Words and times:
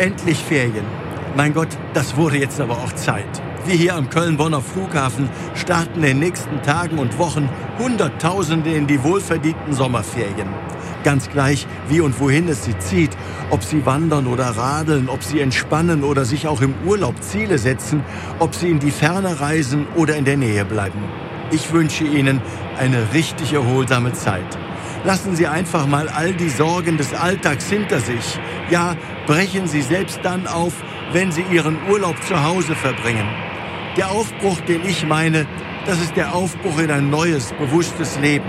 Endlich 0.00 0.38
Ferien. 0.38 0.86
Mein 1.36 1.52
Gott, 1.52 1.68
das 1.92 2.16
wurde 2.16 2.38
jetzt 2.38 2.58
aber 2.58 2.78
auch 2.78 2.94
Zeit. 2.94 3.42
Wir 3.66 3.74
hier 3.74 3.96
am 3.96 4.08
Köln-Bonner 4.08 4.62
Flughafen 4.62 5.28
starten 5.54 5.96
in 5.96 6.02
den 6.02 6.18
nächsten 6.20 6.62
Tagen 6.62 6.98
und 6.98 7.18
Wochen 7.18 7.50
Hunderttausende 7.78 8.72
in 8.72 8.86
die 8.86 9.02
wohlverdienten 9.02 9.74
Sommerferien. 9.74 10.48
Ganz 11.04 11.28
gleich, 11.28 11.66
wie 11.90 12.00
und 12.00 12.18
wohin 12.18 12.48
es 12.48 12.64
sie 12.64 12.78
zieht, 12.78 13.10
ob 13.50 13.62
sie 13.62 13.84
wandern 13.84 14.26
oder 14.26 14.46
radeln, 14.46 15.10
ob 15.10 15.22
sie 15.22 15.40
entspannen 15.40 16.02
oder 16.02 16.24
sich 16.24 16.48
auch 16.48 16.62
im 16.62 16.72
Urlaub 16.86 17.22
Ziele 17.22 17.58
setzen, 17.58 18.02
ob 18.38 18.54
sie 18.54 18.70
in 18.70 18.78
die 18.78 18.92
Ferne 18.92 19.38
reisen 19.38 19.86
oder 19.96 20.16
in 20.16 20.24
der 20.24 20.38
Nähe 20.38 20.64
bleiben. 20.64 21.29
Ich 21.52 21.72
wünsche 21.72 22.04
Ihnen 22.04 22.40
eine 22.78 23.12
richtig 23.12 23.52
erholsame 23.52 24.12
Zeit. 24.12 24.46
Lassen 25.04 25.34
Sie 25.34 25.46
einfach 25.46 25.86
mal 25.86 26.08
all 26.08 26.32
die 26.32 26.48
Sorgen 26.48 26.96
des 26.96 27.12
Alltags 27.12 27.68
hinter 27.68 28.00
sich. 28.00 28.38
Ja, 28.70 28.96
brechen 29.26 29.66
Sie 29.66 29.82
selbst 29.82 30.20
dann 30.22 30.46
auf, 30.46 30.74
wenn 31.12 31.32
Sie 31.32 31.44
Ihren 31.50 31.78
Urlaub 31.90 32.22
zu 32.24 32.44
Hause 32.44 32.74
verbringen. 32.74 33.26
Der 33.96 34.10
Aufbruch, 34.10 34.60
den 34.60 34.84
ich 34.84 35.04
meine, 35.06 35.46
das 35.86 36.00
ist 36.00 36.16
der 36.16 36.34
Aufbruch 36.34 36.78
in 36.78 36.90
ein 36.90 37.10
neues, 37.10 37.52
bewusstes 37.54 38.18
Leben. 38.20 38.48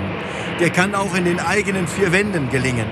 Der 0.60 0.70
kann 0.70 0.94
auch 0.94 1.16
in 1.16 1.26
den 1.26 1.40
eigenen 1.40 1.88
vier 1.88 2.12
Wänden 2.12 2.50
gelingen. 2.50 2.86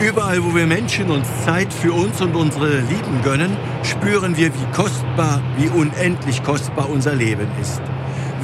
Überall, 0.00 0.42
wo 0.42 0.54
wir 0.54 0.66
Menschen 0.66 1.10
uns 1.10 1.28
Zeit 1.44 1.72
für 1.72 1.92
uns 1.92 2.20
und 2.20 2.34
unsere 2.34 2.80
Lieben 2.80 3.22
gönnen, 3.22 3.56
spüren 3.84 4.36
wir, 4.36 4.52
wie 4.52 4.66
kostbar, 4.74 5.40
wie 5.56 5.68
unendlich 5.68 6.42
kostbar 6.42 6.90
unser 6.90 7.14
Leben 7.14 7.46
ist. 7.60 7.80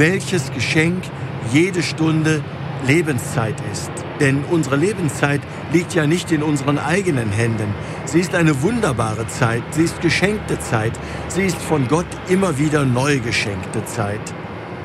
Welches 0.01 0.51
Geschenk 0.53 1.05
jede 1.53 1.83
Stunde 1.83 2.43
Lebenszeit 2.87 3.57
ist. 3.71 3.91
Denn 4.19 4.45
unsere 4.51 4.77
Lebenszeit 4.77 5.43
liegt 5.75 5.93
ja 5.93 6.07
nicht 6.07 6.33
in 6.33 6.43
unseren 6.43 6.79
eigenen 6.79 7.29
Händen. 7.29 7.75
Sie 8.07 8.21
ist 8.21 8.35
eine 8.35 8.63
wunderbare 8.63 9.27
Zeit, 9.27 9.63
sie 9.73 9.83
ist 9.83 10.01
geschenkte 10.01 10.59
Zeit, 10.59 10.99
sie 11.29 11.43
ist 11.43 11.59
von 11.59 11.87
Gott 11.87 12.07
immer 12.31 12.57
wieder 12.57 12.87
neu 12.87 13.19
geschenkte 13.19 13.85
Zeit. 13.85 14.23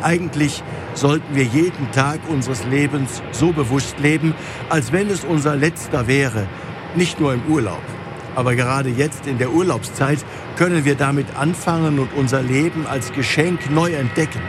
Eigentlich 0.01 0.61
sollten 0.95 1.33
wir 1.33 1.45
jeden 1.45 1.89
Tag 1.93 2.19
unseres 2.27 2.65
Lebens 2.65 3.23
so 3.31 3.53
bewusst 3.53 3.97
leben, 3.99 4.35
als 4.67 4.91
wenn 4.91 5.09
es 5.09 5.23
unser 5.23 5.55
letzter 5.55 6.07
wäre, 6.07 6.45
nicht 6.93 7.21
nur 7.21 7.33
im 7.33 7.43
Urlaub. 7.47 7.83
Aber 8.35 8.53
gerade 8.55 8.89
jetzt 8.89 9.27
in 9.27 9.37
der 9.37 9.53
Urlaubszeit 9.53 10.19
können 10.57 10.83
wir 10.83 10.95
damit 10.95 11.37
anfangen 11.37 11.99
und 11.99 12.09
unser 12.17 12.41
Leben 12.41 12.85
als 12.85 13.13
Geschenk 13.13 13.71
neu 13.71 13.93
entdecken. 13.93 14.41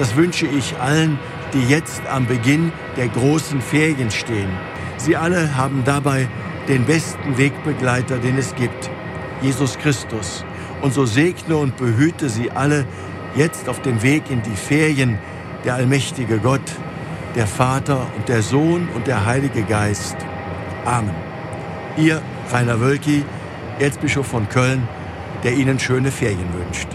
Das 0.00 0.16
wünsche 0.16 0.46
ich 0.46 0.78
allen, 0.80 1.18
die 1.52 1.62
jetzt 1.68 2.00
am 2.10 2.26
Beginn 2.26 2.72
der 2.96 3.08
großen 3.08 3.60
Ferien 3.60 4.10
stehen. 4.10 4.48
Sie 4.96 5.14
alle 5.14 5.58
haben 5.58 5.82
dabei 5.84 6.26
den 6.68 6.86
besten 6.86 7.36
Wegbegleiter, 7.36 8.16
den 8.16 8.38
es 8.38 8.54
gibt, 8.54 8.88
Jesus 9.42 9.76
Christus. 9.78 10.42
Und 10.80 10.94
so 10.94 11.04
segne 11.04 11.54
und 11.58 11.76
behüte 11.76 12.30
sie 12.30 12.50
alle 12.50 12.86
jetzt 13.36 13.68
auf 13.68 13.82
dem 13.82 14.02
Weg 14.02 14.30
in 14.30 14.40
die 14.40 14.56
Ferien, 14.56 15.18
der 15.66 15.74
allmächtige 15.74 16.38
Gott, 16.38 16.72
der 17.34 17.46
Vater 17.46 18.06
und 18.16 18.26
der 18.26 18.40
Sohn 18.40 18.88
und 18.94 19.06
der 19.06 19.26
Heilige 19.26 19.64
Geist. 19.64 20.16
Amen. 20.86 21.14
Ihr 21.98 22.22
Rainer 22.50 22.80
Wölki, 22.80 23.22
Erzbischof 23.78 24.28
von 24.28 24.48
Köln, 24.48 24.88
der 25.44 25.52
Ihnen 25.52 25.78
schöne 25.78 26.10
Ferien 26.10 26.48
wünscht. 26.54 26.88